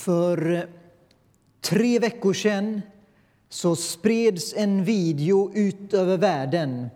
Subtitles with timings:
[0.00, 0.66] För
[1.60, 2.82] tre veckor sedan
[3.48, 6.90] så spreds en video ut över världen.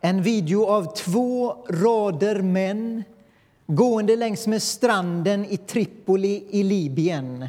[0.00, 3.04] En video av två rader män
[3.66, 7.48] gående längs med stranden i Tripoli i Libyen.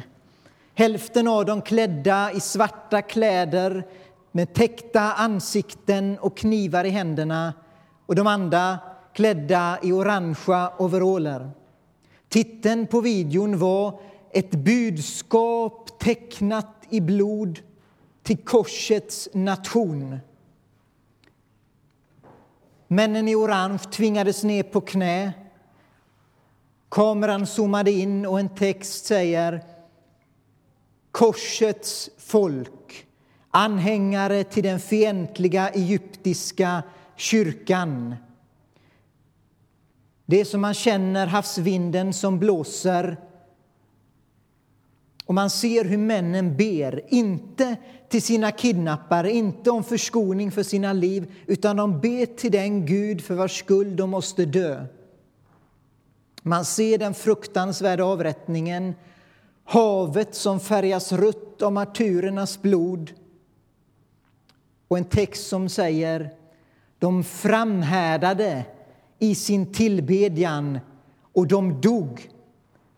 [0.74, 3.86] Hälften av dem klädda i svarta kläder
[4.32, 7.54] med täckta ansikten och knivar i händerna
[8.06, 8.78] och de andra
[9.12, 11.50] klädda i orangea overaller.
[12.28, 14.00] Titeln på videon var
[14.32, 17.60] ett budskap tecknat i blod
[18.22, 20.18] till korsets nation.
[22.88, 25.32] Männen i orange tvingades ner på knä.
[26.88, 29.64] Kameran zoomade in och en text säger
[31.10, 33.06] Korsets folk,
[33.50, 36.82] anhängare till den fientliga egyptiska
[37.16, 38.14] kyrkan.
[40.26, 43.16] Det är som man känner havsvinden som blåser
[45.26, 47.76] och man ser hur männen ber, inte
[48.08, 53.20] till sina kidnappare, inte om förskoning för sina liv utan de ber till den Gud
[53.20, 54.86] för vars skull de måste dö.
[56.42, 58.94] Man ser den fruktansvärda avrättningen,
[59.64, 63.12] havet som färgas rött av martyrernas blod
[64.88, 66.30] och en text som säger
[66.98, 68.64] de framhärdade
[69.18, 70.78] i sin tillbedjan
[71.32, 72.30] och de dog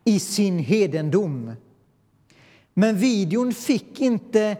[0.04, 1.52] i sin hedendom.
[2.74, 4.56] Men videon fick inte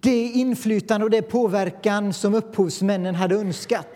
[0.00, 3.88] det inflytande och det påverkan som upphovsmännen hade önskat.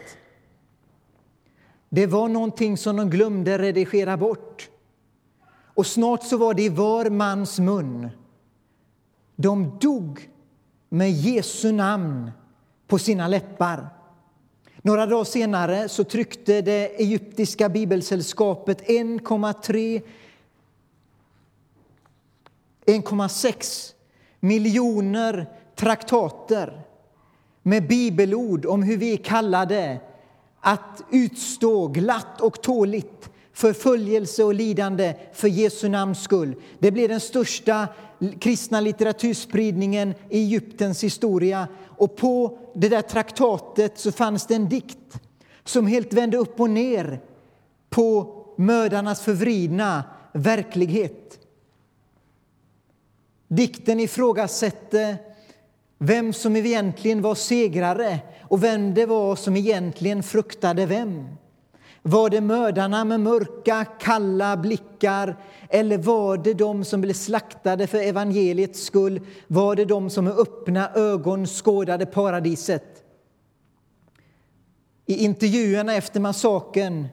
[1.88, 4.70] Det var någonting som de glömde redigera bort.
[5.74, 8.08] Och snart så var det i var mans mun.
[9.36, 10.30] De dog
[10.88, 12.30] med Jesu namn
[12.86, 13.88] på sina läppar.
[14.82, 20.02] Några dagar senare så tryckte det egyptiska bibelsällskapet 1,3
[22.87, 23.92] 1,6
[24.41, 26.83] miljoner traktater
[27.62, 30.01] med bibelord om hur vi är kallade
[30.61, 36.55] att utstå glatt och tåligt förföljelse och lidande för Jesu namns skull.
[36.79, 37.89] Det blev den största
[38.41, 41.69] kristna litteraturspridningen i Egyptens historia.
[41.96, 45.20] Och på det där traktatet så fanns det en dikt
[45.64, 47.20] som helt vände upp och ner
[47.91, 51.45] på mördarnas förvridna verklighet.
[53.48, 55.17] Dikten ifrågasätter
[55.98, 61.29] vem som egentligen var segrare och vem det var som egentligen fruktade vem.
[62.02, 65.36] Var det mördarna med mörka, kalla blickar
[65.68, 69.20] eller var det de som blev slaktade för evangeliets skull?
[69.46, 73.05] Var det de som med öppna ögon skådade paradiset?
[75.07, 77.07] I intervjuerna efter massakern,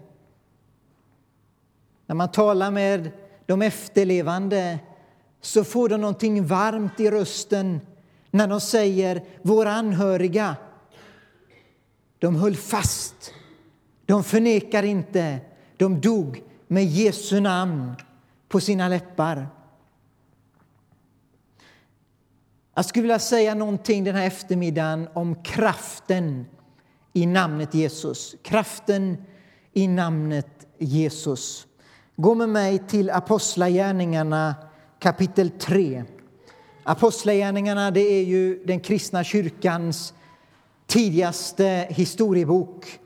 [2.05, 3.11] när man talar med
[3.45, 4.79] de efterlevande
[5.45, 7.81] så får de någonting varmt i rösten
[8.31, 10.55] när de säger våra anhöriga.
[12.19, 13.33] De höll fast,
[14.05, 15.39] de förnekar inte,
[15.77, 17.95] de dog med Jesu namn
[18.49, 19.47] på sina läppar.
[22.75, 26.45] Jag skulle vilja säga någonting den här eftermiddagen om kraften
[27.13, 28.35] i namnet Jesus.
[28.43, 29.17] Kraften
[29.73, 31.67] i namnet Jesus.
[32.15, 34.55] Gå med mig till Apostlagärningarna
[35.03, 36.03] kapitel 3.
[36.83, 40.13] Apostlagärningarna det är ju den kristna kyrkans
[40.87, 42.99] tidigaste historiebok.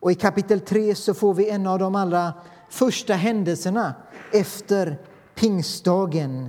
[0.00, 2.32] Och I kapitel 3 så får vi en av de allra
[2.70, 3.94] första händelserna
[4.32, 4.98] efter
[5.34, 6.48] pingstdagen.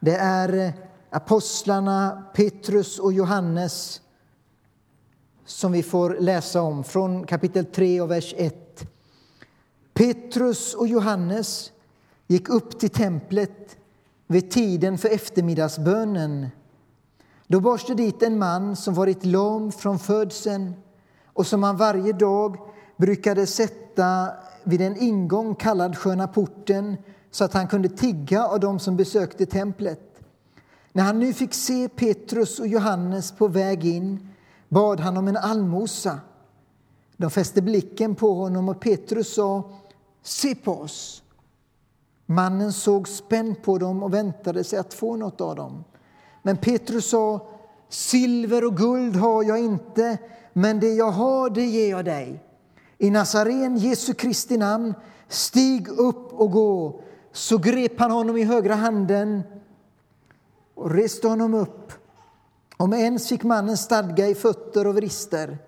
[0.00, 0.72] Det är
[1.10, 4.00] apostlarna Petrus och Johannes
[5.44, 8.86] som vi får läsa om från kapitel 3 och vers 1.
[9.94, 11.70] Petrus och Johannes
[12.34, 13.76] gick upp till templet
[14.26, 16.48] vid tiden för eftermiddagsbönen.
[17.46, 20.74] Då bars det dit en man som varit lam från födseln
[21.26, 22.56] och som han varje dag
[22.96, 24.30] brukade sätta
[24.64, 26.96] vid en ingång kallad Sköna porten
[27.30, 30.20] så att han kunde tigga av dem som besökte templet.
[30.92, 34.28] När han nu fick se Petrus och Johannes på väg in
[34.68, 36.20] bad han om en allmosa.
[37.16, 39.70] De fäste blicken på honom och Petrus sa
[40.22, 41.23] Se på oss.
[42.26, 45.84] Mannen såg spänd på dem och väntade sig att få något av dem.
[46.42, 47.46] Men Petrus sa,
[47.88, 50.18] silver och guld har jag inte,
[50.52, 52.44] men det jag har, det ger jag dig.
[52.98, 54.94] I Nazaren, Jesu Kristi namn,
[55.28, 57.00] stig upp och gå.
[57.32, 59.42] Så grep han honom i högra handen
[60.74, 61.92] och reste honom upp.
[62.76, 65.58] Om ens fick mannen stadga i fötter och vrister.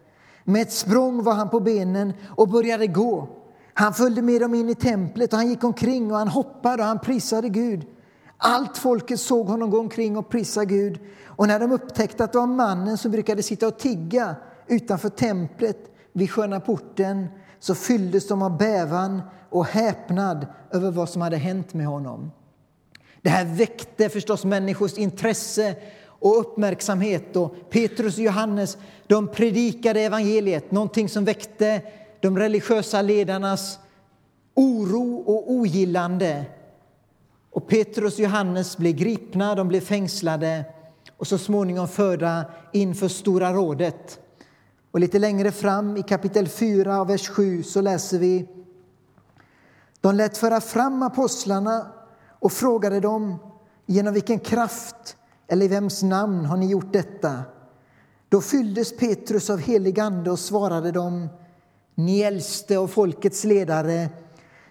[0.45, 3.29] Med ett språng var han på benen och började gå.
[3.79, 6.89] Han följde med dem in i templet och han gick omkring och han hoppade och
[6.89, 7.87] han prisade Gud.
[8.37, 11.01] Allt folket såg honom gå omkring och prisa Gud.
[11.25, 14.37] Och när de upptäckte att det var mannen som brukade sitta och tigga
[14.67, 15.79] utanför templet
[16.13, 17.27] vid sköna porten
[17.59, 22.31] så fylldes de av bävan och häpnad över vad som hade hänt med honom.
[23.23, 25.77] Det här väckte förstås människors intresse
[26.07, 27.37] och uppmärksamhet.
[27.37, 31.83] Och Petrus och Johannes de predikade evangeliet, någonting som väckte
[32.27, 33.79] de religiösa ledarnas
[34.55, 36.45] oro och ogillande.
[37.51, 40.65] Och Petrus och Johannes blev gripna, de blev fängslade
[41.17, 44.21] och så småningom förda inför Stora rådet.
[44.91, 48.49] Och lite längre fram i kapitel 4, vers 7, så läser vi
[50.01, 51.87] De lät föra fram apostlarna
[52.39, 53.39] och frågade dem
[53.87, 55.17] genom vilken kraft
[55.49, 57.43] eller i vems namn har ni gjort detta?
[58.29, 61.29] Då fylldes Petrus av helig ande och svarade dem
[61.99, 64.09] ni äldste och folkets ledare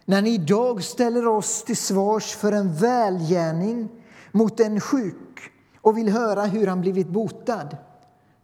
[0.06, 3.90] när ni idag ställer oss till svars för en välgärning
[4.32, 5.40] mot en sjuk
[5.82, 7.78] och vill höra hur han blivit botad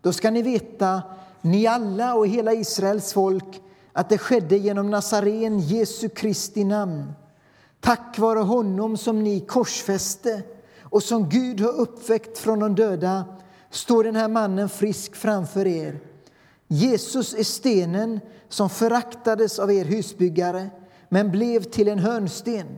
[0.01, 1.01] då ska ni veta,
[1.41, 3.61] ni alla och hela Israels folk
[3.93, 7.13] att det skedde genom Nazaren, Jesu Kristi namn
[7.79, 10.41] tack vare honom som ni korsfäste
[10.81, 13.25] och som Gud har uppväckt från de döda
[13.69, 15.99] står den här mannen frisk framför er.
[16.73, 18.19] Jesus är stenen
[18.49, 20.69] som föraktades av er husbyggare
[21.09, 22.77] men blev till en hörnsten.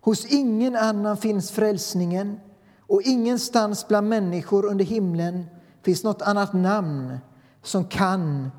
[0.00, 2.40] Hos ingen annan finns frälsningen
[2.78, 5.46] och ingenstans bland människor under himlen
[5.82, 7.18] finns något annat namn
[7.62, 8.50] som kan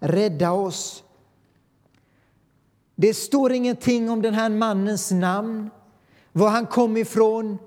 [0.00, 1.04] rädda oss.
[2.94, 5.70] Det står ingenting om den här mannens namn,
[6.32, 7.58] var han kom ifrån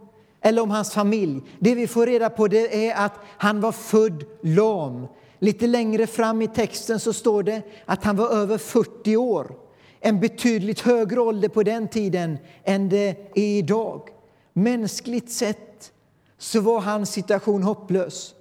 [0.42, 1.42] eller om hans familj.
[1.60, 5.08] Det vi får reda på det är att han var född lam.
[5.40, 9.56] Lite längre fram i texten så står det att han var över 40 år.
[10.00, 14.10] En betydligt högre ålder på den tiden än det är idag.
[14.54, 15.92] Mänskligt sett
[16.38, 18.36] så var hans situation hopplös.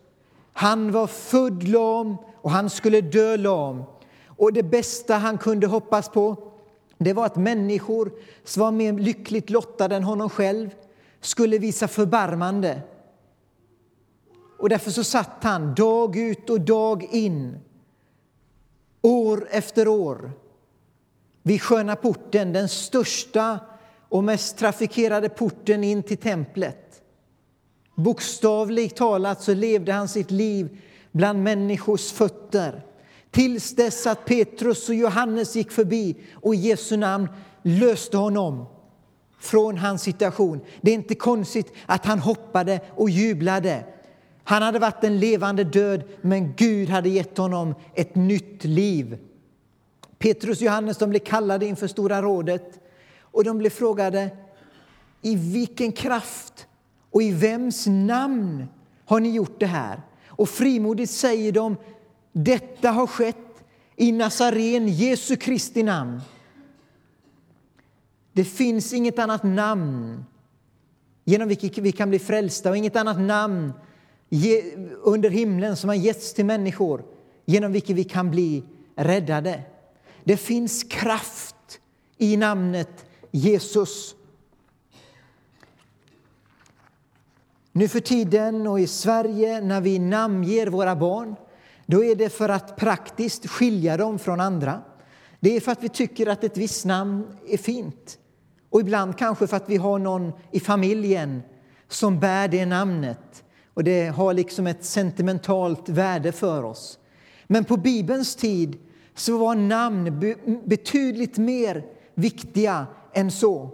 [0.53, 3.83] Han var född lam och han skulle dö lam.
[4.27, 6.37] Och det bästa han kunde hoppas på
[6.99, 8.13] det var att människor
[8.45, 10.71] som var mer lyckligt lottade än honom själv
[11.21, 12.81] skulle visa förbarmande.
[14.59, 17.59] Och därför så satt han dag ut och dag in,
[19.03, 20.33] år efter år
[21.43, 23.59] vid Sköna porten, den största
[24.09, 27.03] och mest trafikerade porten in till templet.
[27.95, 30.79] Bokstavligt talat så levde han sitt liv
[31.13, 32.85] bland människors fötter
[33.31, 37.29] tills dess att Petrus och Johannes gick förbi och i Jesu namn
[37.63, 38.67] löste honom
[39.41, 40.61] från hans situation.
[40.81, 43.85] Det är inte konstigt att han hoppade och jublade.
[44.49, 49.19] Han hade varit en levande död, men Gud hade gett honom ett nytt liv.
[50.19, 52.81] Petrus och Johannes de blev kallade inför Stora rådet
[53.21, 54.31] och de blev frågade
[55.23, 56.67] i vilken kraft
[57.11, 58.69] och i vems namn
[59.05, 60.03] har ni gjort det här?
[60.27, 61.77] Och frimodigt säger de
[62.33, 63.65] detta har skett
[63.97, 66.21] i Nazaren, Jesu Kristi namn.
[68.33, 70.25] Det finns inget annat namn
[71.25, 73.73] genom vilket vi kan bli frälsta och inget annat namn
[75.03, 77.05] under himlen som har getts till människor
[77.45, 78.65] genom vilket vi kan bli
[78.97, 79.63] räddade.
[80.25, 81.81] Det finns kraft
[82.17, 84.15] i namnet Jesus.
[87.73, 91.37] Nu för tiden och i Sverige när vi namnger våra barn
[91.87, 94.83] då är det för att praktiskt skilja dem från andra.
[95.41, 98.19] Det är för att vi tycker att ett visst namn är fint.
[98.71, 101.43] Och ibland kanske för att vi har någon i familjen
[101.89, 103.45] som bär det namnet.
[103.79, 106.99] Och det har liksom ett sentimentalt värde för oss.
[107.47, 108.79] Men på Bibelns tid
[109.15, 110.21] så var namn
[110.65, 113.71] betydligt mer viktiga än så.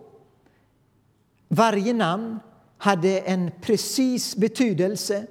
[1.49, 2.39] Varje namn
[2.79, 5.27] hade en precis betydelse.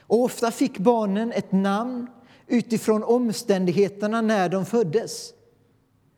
[0.00, 2.06] Och ofta fick barnen ett namn
[2.46, 5.32] utifrån omständigheterna när de föddes.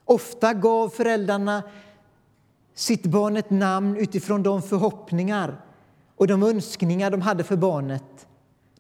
[0.04, 1.62] Ofta gav föräldrarna
[2.74, 5.65] sitt barn ett namn utifrån de förhoppningar
[6.16, 8.26] och de önskningar de hade för barnet.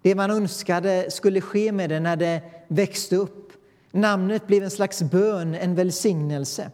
[0.02, 3.52] Det man önskade skulle ske med det när det växte upp.
[3.92, 6.70] Namnet blev en slags bön, en välsignelse.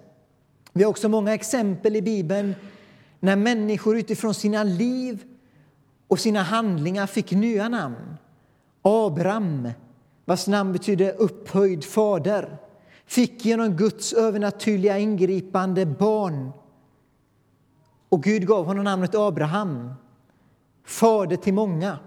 [0.73, 2.55] Vi har också många exempel i Bibeln
[3.21, 5.25] när människor utifrån sina liv
[6.09, 8.17] och sina handlingar fick nya namn.
[8.83, 9.69] Abraham,
[10.25, 12.59] vars namn betyder upphöjd fader
[13.07, 16.53] fick genom Guds övernaturliga ingripande barn
[18.09, 19.95] och Gud gav honom namnet Abraham,
[20.85, 21.99] fader till många.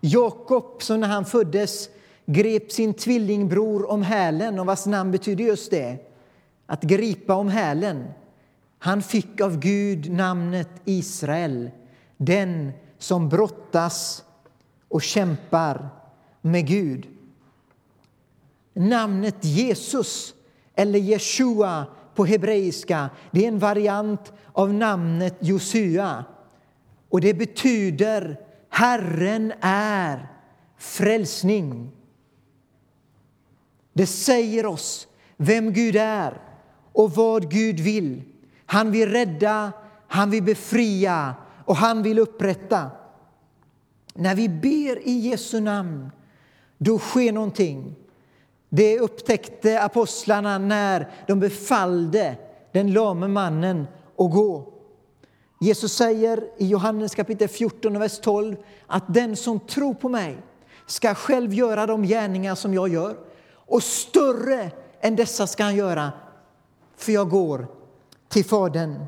[0.00, 1.88] Jakob, som när han föddes
[2.26, 5.98] grep sin tvillingbror om hälen och vars namn betyder just det,
[6.66, 8.08] att gripa om hälen.
[8.78, 11.70] Han fick av Gud namnet Israel,
[12.16, 14.24] den som brottas
[14.88, 15.88] och kämpar
[16.40, 17.06] med Gud.
[18.74, 20.34] Namnet Jesus,
[20.74, 26.24] eller Jeshua på hebreiska, det är en variant av namnet Josua.
[27.08, 30.28] Och det betyder Herren är
[30.78, 31.90] frälsning.
[33.92, 36.40] Det säger oss vem Gud är
[36.92, 38.22] och vad Gud vill.
[38.66, 39.72] Han vill rädda,
[40.08, 41.34] han vill befria
[41.64, 42.90] och han vill upprätta.
[44.14, 46.10] När vi ber i Jesu namn,
[46.78, 47.94] då sker någonting.
[48.68, 52.36] Det upptäckte apostlarna när de befallde
[52.72, 53.86] den lame mannen
[54.18, 54.72] att gå.
[55.58, 60.38] Jesus säger i Johannes kapitel 14, vers 12 att den som tror på mig
[60.86, 63.16] ska själv göra de gärningar som jag gör
[63.52, 66.12] och större än dessa ska han göra,
[66.96, 67.66] för jag går
[68.28, 69.04] till Fadern.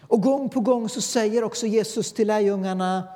[0.00, 3.08] Och gång på gång så säger också Jesus till lärjungarna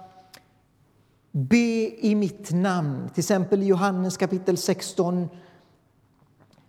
[1.30, 3.10] Be i mitt namn.
[3.14, 5.28] Till exempel i Johannes kapitel 16.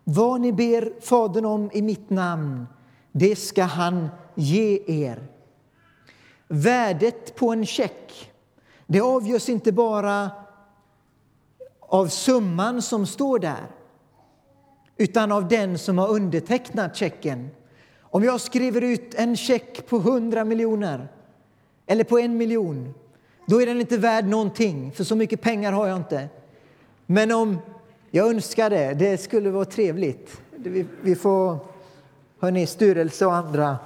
[0.04, 2.68] Vad ni ber Fadern om i mitt namn,
[3.12, 5.28] det ska han ge er.
[6.56, 8.32] Värdet på en check
[8.88, 10.32] det avgörs inte bara
[11.80, 13.68] av summan som står där
[14.98, 17.50] utan av den som har undertecknat checken.
[18.02, 21.08] Om jag skriver ut en check på 100 miljoner
[21.86, 22.94] eller på en miljon
[23.46, 26.30] då är den inte värd någonting, för så mycket pengar har jag inte.
[27.06, 27.58] Men om
[28.12, 30.42] jag önskar det, det skulle vara trevligt.
[30.56, 31.58] Vi, vi får,
[32.40, 33.78] hörni, styrelse och andra,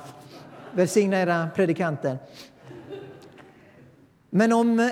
[0.72, 2.18] välsigna era predikanter.
[4.30, 4.90] Men om eh,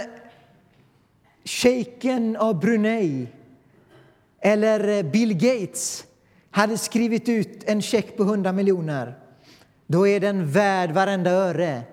[1.44, 3.28] shejken av Brunei
[4.40, 6.06] eller eh, Bill Gates
[6.52, 9.20] hade skrivit ut en check på 100 miljoner
[9.88, 11.84] då är den värd varenda öre.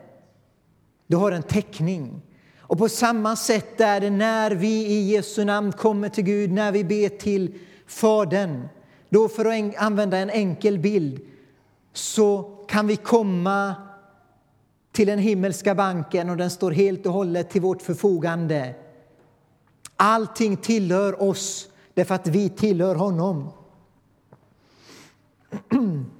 [1.07, 2.23] Då har den täckning.
[2.59, 6.73] Och på samma sätt är det när vi i Jesu namn kommer till Gud, när
[6.73, 7.55] vi ber till
[7.87, 8.69] Fadern.
[9.09, 11.21] Då, för att använda en enkel bild,
[11.93, 13.75] så kan vi komma
[14.93, 18.75] till den himmelska banken och den står helt och hållet till vårt förfogande.
[19.97, 23.51] Allting tillhör oss därför att vi tillhör honom.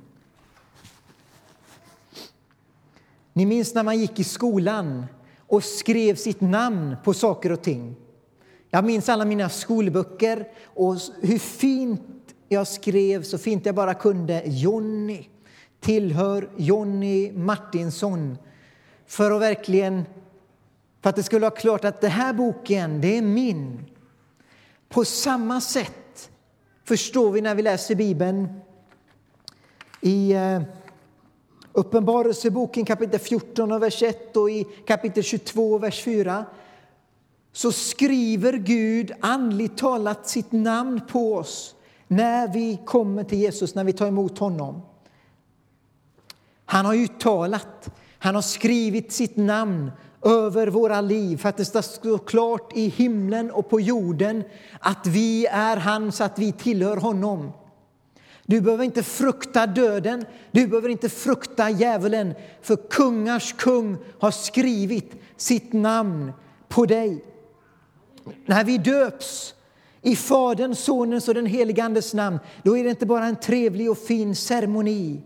[3.33, 5.07] Ni minns när man gick i skolan
[5.39, 7.97] och skrev sitt namn på saker och ting.
[8.71, 12.01] Jag minns alla mina skolböcker och hur fint
[12.49, 14.43] jag skrev, så fint jag bara kunde.
[14.47, 15.25] Jonny
[15.81, 18.39] tillhör Jonny Martinsson.
[19.13, 20.05] För att verkligen,
[21.01, 23.85] för att det skulle vara klart att den här boken, det är min.
[24.89, 26.31] På samma sätt
[26.85, 28.61] förstår vi när vi läser Bibeln
[30.01, 30.63] i eh,
[31.73, 36.45] Uppenbarelseboken kapitel 14 och vers 1 och i kapitel 22 och vers 4
[37.53, 41.75] så skriver Gud andligt talat sitt namn på oss
[42.09, 44.83] när vi kommer till Jesus, när vi tar emot honom.
[46.65, 47.91] Han har uttalat,
[48.23, 49.91] han har skrivit sitt namn
[50.25, 54.45] över våra liv för att det ska stå klart i himlen och på jorden
[54.81, 57.53] att vi är hans, att vi tillhör honom.
[58.47, 65.13] Du behöver inte frukta döden, du behöver inte frukta djävulen för kungars kung har skrivit
[65.37, 66.33] sitt namn
[66.69, 67.25] på dig.
[68.47, 69.55] När vi döps
[70.03, 73.91] i Faderns, Sonens och den helige Andes namn då är det inte bara en trevlig
[73.91, 75.23] och fin ceremoni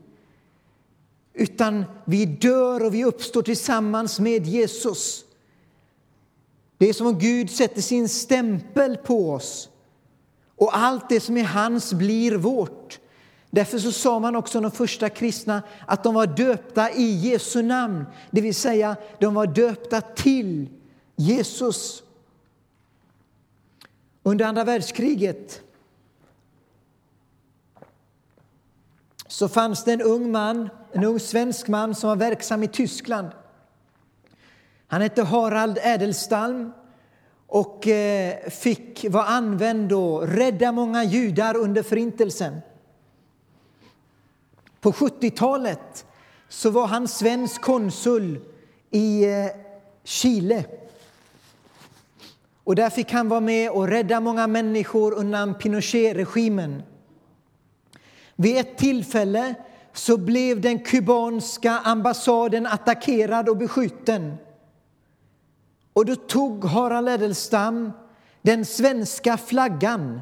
[1.39, 5.25] utan vi dör och vi uppstår tillsammans med Jesus.
[6.79, 9.69] Det är som om Gud sätter sin stämpel på oss
[10.57, 12.99] och allt det som är hans blir vårt.
[13.51, 18.05] Därför så sa man också de första kristna att de var döpta i Jesu namn,
[18.31, 20.69] det vill säga de var döpta till
[21.17, 22.03] Jesus.
[24.23, 25.61] Under andra världskriget
[29.37, 33.29] så fanns det en ung man, en ung svensk man som var verksam i Tyskland.
[34.87, 36.73] Han hette Harald Ädelstalm
[37.47, 42.61] och eh, fick vara använd och rädda många judar under Förintelsen.
[44.81, 46.07] På 70-talet
[46.49, 48.41] så var han svensk konsul
[48.91, 49.47] i eh,
[50.05, 50.65] Chile.
[52.65, 56.83] Och där fick han vara med och rädda många människor undan Pinochet-regimen.
[58.37, 59.55] Vid ett tillfälle
[59.93, 64.37] så blev den kubanska ambassaden attackerad och beskjuten.
[65.93, 67.93] Och då tog Harald Edelstam
[68.43, 70.21] den svenska flaggan.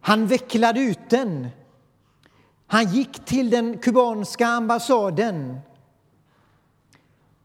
[0.00, 1.48] Han vecklade ut den
[2.66, 5.60] Han gick till den kubanska ambassaden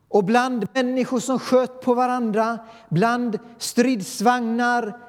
[0.09, 2.59] och bland människor som sköt på varandra,
[2.89, 4.99] bland stridsvagnar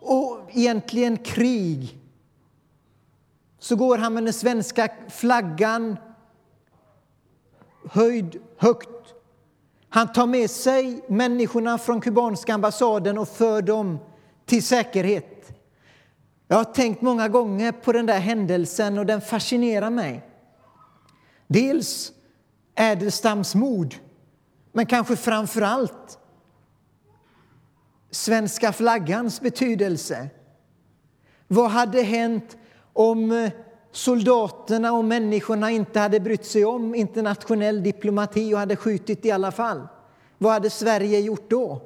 [0.00, 1.98] och egentligen krig
[3.66, 5.96] så går han med den svenska flaggan
[7.90, 9.14] höjd högt.
[9.88, 13.98] Han tar med sig människorna från kubanska ambassaden och för dem
[14.44, 15.58] till säkerhet.
[16.48, 20.30] Jag har tänkt många gånger på den där händelsen och den fascinerar mig.
[21.46, 22.12] Dels
[22.74, 23.94] Ädelstams mod,
[24.72, 26.18] men kanske framför allt
[28.10, 30.28] svenska flaggans betydelse.
[31.48, 32.56] Vad hade hänt
[32.96, 33.52] om eh,
[33.92, 39.52] soldaterna och människorna inte hade brytt sig om internationell diplomati och hade skjutit i alla
[39.52, 39.88] fall?
[40.38, 41.82] Vad hade Sverige gjort då?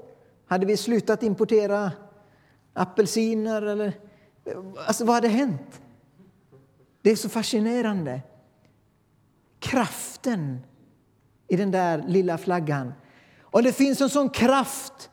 [0.46, 1.92] Hade vi slutat importera
[2.72, 3.62] apelsiner?
[3.62, 3.92] Eller,
[4.44, 5.80] eh, alltså, vad hade hänt?
[7.02, 8.20] Det är så fascinerande.
[9.58, 10.58] Kraften
[11.48, 12.92] i den där lilla flaggan.
[13.42, 15.10] Och det finns en sån kraft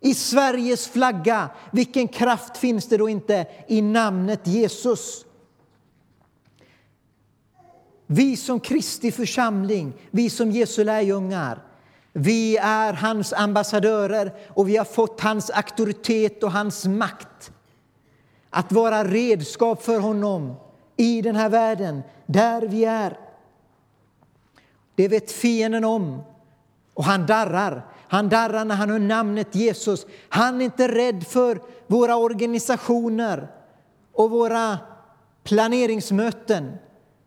[0.00, 1.50] i Sveriges flagga.
[1.72, 5.24] Vilken kraft finns det då inte i namnet Jesus?
[8.10, 11.62] Vi som Kristi församling, vi som Jesu lärjungar,
[12.12, 17.52] vi är hans ambassadörer och vi har fått hans auktoritet och hans makt
[18.50, 20.54] att vara redskap för honom
[20.96, 23.18] i den här världen, där vi är.
[24.94, 26.22] Det vet fienden om,
[26.94, 27.86] och han darrar.
[28.08, 30.06] Han darrar när han hör namnet Jesus.
[30.28, 33.48] Han är inte rädd för våra organisationer
[34.12, 34.78] och våra
[35.44, 36.72] planeringsmöten.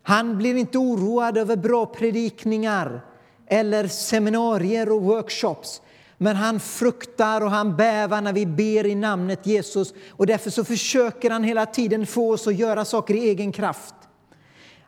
[0.02, 3.04] Han blir inte oroad över bra predikningar
[3.46, 5.82] eller seminarier och workshops.
[6.18, 9.94] Men han fruktar och han bävar när vi ber i namnet Jesus.
[10.10, 13.94] Och Därför så försöker han hela tiden få oss att göra saker i egen kraft.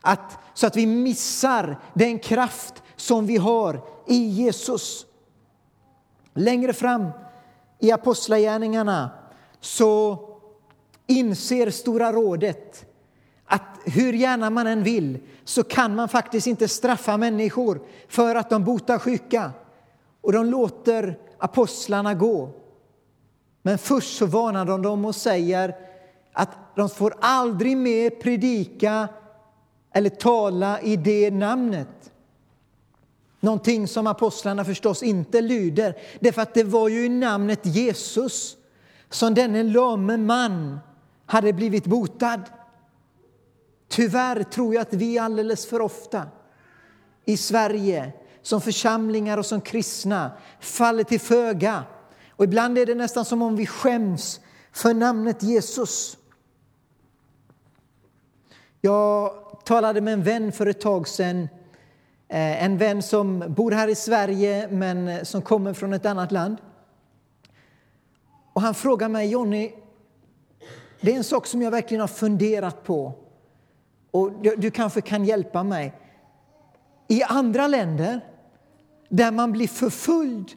[0.01, 5.07] Att, så att vi missar den kraft som vi har i Jesus.
[6.35, 7.11] Längre fram
[7.79, 9.11] i Apostlagärningarna
[9.61, 10.19] så
[11.07, 12.94] inser Stora rådet
[13.47, 18.51] att hur gärna man än vill så kan man faktiskt inte straffa människor för att
[18.51, 19.53] de botar sjuka.
[20.21, 22.51] Och de låter apostlarna gå.
[23.63, 25.77] Men först så varnar de dem och säger
[26.33, 29.09] att de får aldrig mer predika
[29.93, 32.13] eller tala i det namnet.
[33.41, 38.57] Någonting som apostlarna förstås inte lyder, därför att det var ju i namnet Jesus
[39.11, 40.79] som denne lame man
[41.27, 42.41] hade blivit botad.
[43.95, 46.27] Tyvärr tror jag att vi alldeles för ofta
[47.25, 50.31] i Sverige som församlingar och som kristna
[50.61, 51.85] faller till föga.
[52.31, 54.41] Och ibland är det nästan som om vi skäms
[54.73, 56.17] för namnet Jesus.
[58.81, 59.33] Jag
[59.65, 61.49] talade med en vän för ett tag sedan.
[62.29, 66.33] Eh, en vän som bor här i Sverige, men eh, som kommer från ett annat
[66.33, 66.57] land.
[68.53, 69.73] Och Han frågade mig, Jonny,
[71.01, 73.24] det är en sak som jag verkligen har funderat på
[74.15, 75.95] och du, du kanske kan hjälpa mig.
[77.09, 78.21] I andra länder
[79.09, 80.53] där man blir förföljd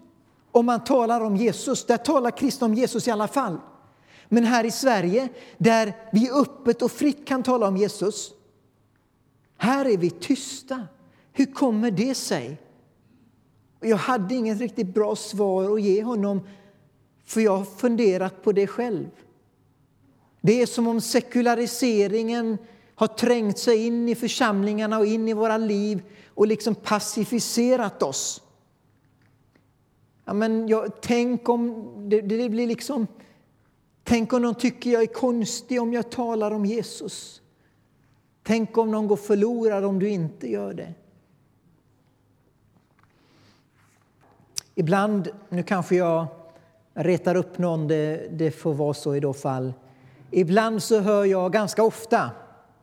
[0.52, 3.58] om man talar om Jesus, där talar kristna om Jesus i alla fall.
[4.30, 8.32] Men här i Sverige, där vi öppet och fritt kan tala om Jesus,
[9.58, 10.88] här är vi tysta.
[11.34, 12.58] Hur kommer det sig?
[13.80, 16.42] Jag hade inget riktigt bra svar att ge honom,
[17.26, 19.10] för jag har funderat på det själv.
[20.42, 22.58] Det är som om sekulariseringen
[22.98, 28.44] har trängt sig in i församlingarna och in i våra liv och liksom pacificerat oss.
[30.26, 33.08] Ja, men jag, tänk om det, det blir liksom...
[34.04, 37.42] Tänk om de tycker jag är konstig om jag talar om Jesus.
[38.44, 40.94] Tänk om någon går förlorad om du inte gör det.
[44.76, 46.28] Ibland, nu kanske jag
[46.94, 49.74] retar upp någon, det, det får vara så i då fall.
[50.32, 52.32] Ibland så hör jag ganska ofta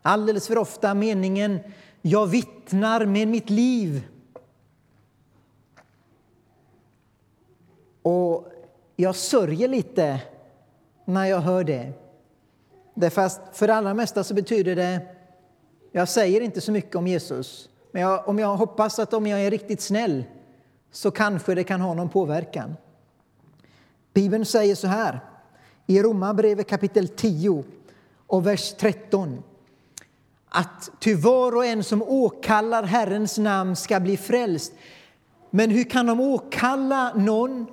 [0.04, 1.60] alldeles för ofta meningen
[2.02, 4.08] jag vittnar med mitt liv.
[8.02, 8.48] Och
[8.96, 10.20] jag sörjer lite
[11.04, 11.92] när jag hör det.
[12.94, 15.00] Därför för det allra mesta så betyder det
[15.92, 17.68] jag säger inte så mycket om Jesus.
[17.92, 20.24] Men jag, om jag hoppas att om jag är riktigt snäll
[20.92, 22.76] så kanske det kan ha någon påverkan.
[24.14, 25.20] Bibeln säger så här
[25.86, 27.64] i Romarbrevet kapitel 10
[28.26, 29.42] och vers 13
[30.54, 34.72] att ty var och en som åkallar Herrens namn ska bli frälst.
[35.50, 37.66] Men hur kan de åkalla någon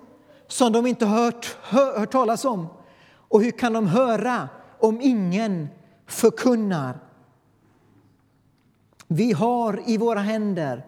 [0.48, 2.68] som de inte hört, hör, hört talas om?
[3.14, 5.68] Och hur kan de höra om ingen
[6.08, 7.00] förkunnar?
[9.08, 10.86] Vi har i våra händer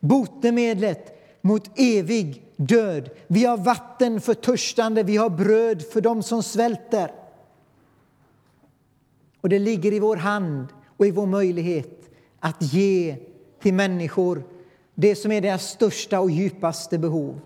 [0.00, 3.10] botemedlet mot evig död.
[3.26, 7.10] Vi har vatten för törstande, vi har bröd för dem som svälter.
[9.40, 13.16] Och det ligger i vår hand och i vår möjlighet att ge
[13.62, 14.44] till människor
[14.94, 17.40] det som är deras största och djupaste behov.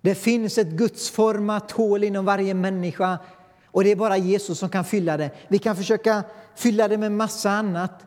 [0.00, 3.18] Det finns ett gudsformat hål inom varje människa
[3.66, 5.30] och det är bara Jesus som kan fylla det.
[5.48, 8.06] Vi kan försöka fylla det med massa annat,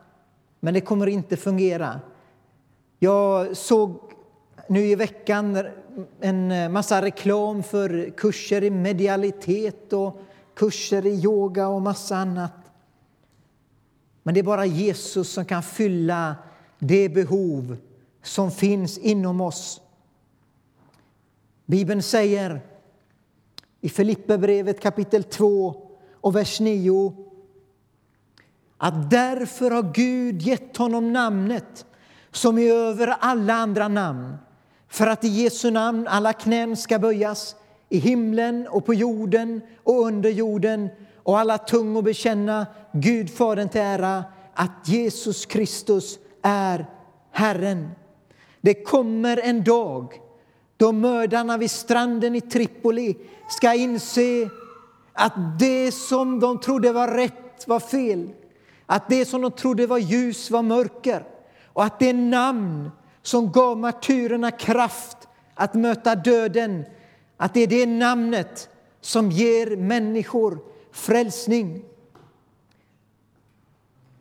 [0.59, 1.99] men det kommer inte fungera.
[2.99, 3.99] Jag såg
[4.67, 5.65] nu i veckan
[6.21, 10.21] en massa reklam för kurser i medialitet och
[10.55, 12.64] kurser i yoga och massa annat.
[14.27, 16.35] Men det är bara Jesus som kan fylla
[16.79, 17.77] det behov
[18.23, 19.81] som finns inom oss.
[21.65, 22.61] Bibeln säger
[23.81, 25.75] i Filipperbrevet kapitel 2
[26.11, 27.13] och vers 9
[28.77, 31.85] att därför har Gud gett honom namnet
[32.31, 34.35] som är över alla andra namn
[34.87, 37.55] för att i Jesu namn alla knän ska böjas
[37.89, 40.89] i himlen och på jorden och under jorden
[41.25, 46.85] och alla tungor bekänna Gud Fadern till ära att Jesus Kristus är
[47.31, 47.91] Herren.
[48.61, 50.13] Det kommer en dag
[50.77, 53.17] då mördarna vid stranden i Tripoli
[53.49, 54.49] ska inse
[55.13, 58.29] att det som de trodde var rätt var fel.
[58.85, 61.23] Att det som de trodde var ljus var mörker.
[61.73, 65.17] Och att det namn som gav martyrerna kraft
[65.55, 66.85] att möta döden,
[67.37, 68.69] att det är det namnet
[69.01, 71.85] som ger människor frälsning.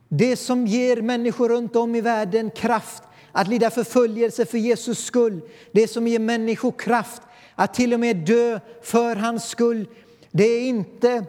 [0.08, 5.40] Det som ger människor runt om i världen kraft att lida förföljelse för Jesus skull,
[5.72, 7.22] det som ger människor kraft
[7.54, 9.88] att till och med dö för hans skull,
[10.30, 11.24] det är inte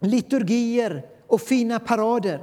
[0.00, 2.42] liturgier och fina parader.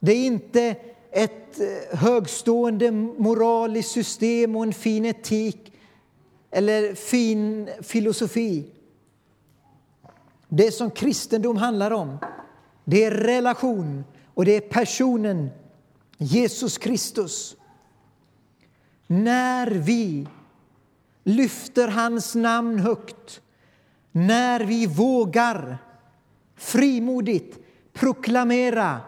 [0.00, 0.76] Det är inte
[1.12, 5.72] ett eh, högstående moraliskt system och en fin etik
[6.50, 8.64] eller fin filosofi.
[10.52, 12.18] Det som kristendom handlar om,
[12.84, 15.50] det är relation och det är personen
[16.18, 17.56] Jesus Kristus.
[19.06, 20.28] När vi
[21.24, 23.40] lyfter hans namn högt,
[24.12, 25.78] när vi vågar
[26.56, 27.58] frimodigt
[27.92, 29.00] proklamera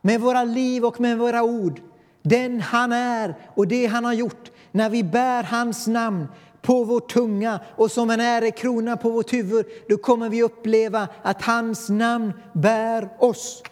[0.00, 1.80] med våra liv och med våra ord
[2.22, 6.26] den han är och det han har gjort, när vi bär hans namn
[6.62, 11.42] på vår tunga och som en ärekrona på vårt huvud, då kommer vi uppleva att
[11.42, 13.62] hans namn bär oss.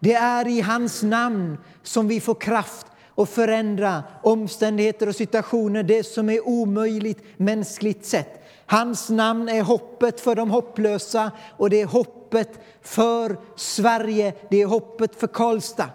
[0.00, 6.04] Det är i hans namn som vi får kraft att förändra omständigheter och situationer, det
[6.04, 8.42] som är omöjligt mänskligt sett.
[8.66, 12.50] Hans namn är hoppet för de hopplösa och det är hoppet
[12.82, 15.90] för Sverige, det är hoppet för Karlstad.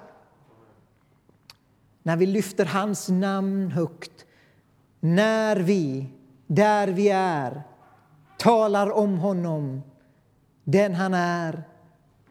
[2.04, 4.26] När vi lyfter hans namn högt,
[5.02, 6.08] när vi,
[6.48, 7.64] där vi är,
[8.38, 9.82] talar om honom,
[10.64, 11.64] den han är,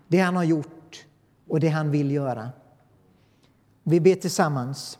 [0.08, 1.06] det han har gjort
[1.48, 2.48] och det han vill göra.
[3.82, 4.98] Vi ber tillsammans.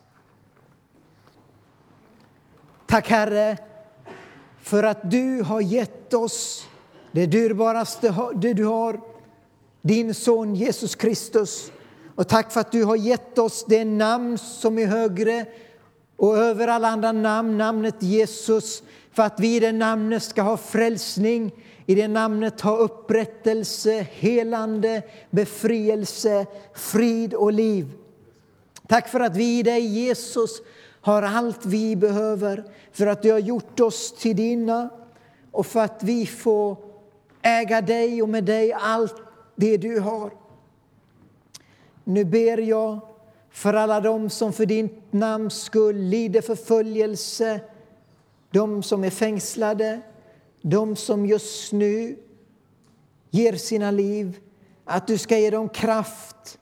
[2.87, 3.57] Tack, Herre,
[4.59, 6.67] för att du har gett oss
[7.11, 9.01] det dyrbaraste det du har,
[9.81, 11.71] din son Jesus Kristus.
[12.15, 15.45] Och tack för att du har gett oss det namn som är högre
[16.21, 20.57] och över alla andra namn, namnet Jesus, för att vi i det namnet ska ha
[20.57, 21.51] frälsning,
[21.85, 27.91] i det namnet ha upprättelse, helande, befrielse, frid och liv.
[28.87, 30.61] Tack för att vi i dig, Jesus,
[31.01, 34.89] har allt vi behöver, för att du har gjort oss till dina
[35.51, 36.77] och för att vi får
[37.41, 39.15] äga dig och med dig allt
[39.55, 40.31] det du har.
[42.03, 43.10] Nu ber jag
[43.51, 47.61] för alla dem som för ditt namns skull lider förföljelse,
[48.51, 50.01] de som är fängslade,
[50.61, 52.17] de som just nu
[53.29, 54.39] ger sina liv,
[54.85, 56.59] att du ska ge dem kraft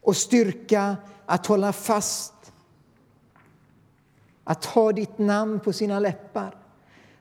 [0.00, 0.96] och styrka
[1.26, 2.34] att hålla fast,
[4.44, 6.56] att ha ditt namn på sina läppar.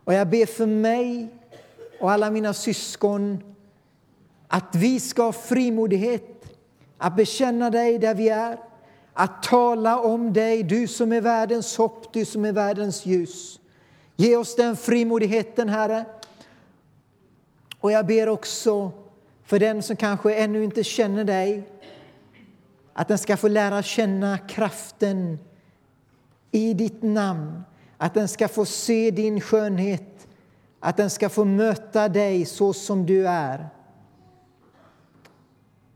[0.03, 1.27] Och jag ber för mig
[1.99, 3.43] och alla mina syskon
[4.47, 6.57] att vi ska ha frimodighet
[6.97, 8.57] att bekänna dig där vi är,
[9.13, 13.59] att tala om dig, du som är världens hopp, du som är världens ljus.
[14.15, 16.05] Ge oss den frimodigheten, Herre.
[17.79, 18.91] Och jag ber också
[19.43, 21.63] för den som kanske ännu inte känner dig
[22.93, 25.39] att den ska få lära känna kraften
[26.51, 27.63] i ditt namn,
[27.97, 30.27] att den ska få se din skönhet,
[30.79, 33.69] att den ska få möta dig så som du är.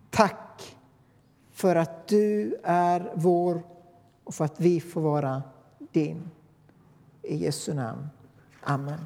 [0.10, 0.45] Tack
[1.66, 3.64] för att du är vår
[4.24, 5.44] och för att vi får vara
[5.92, 6.32] din.
[7.22, 8.08] I Jesu namn.
[8.62, 9.06] Amen.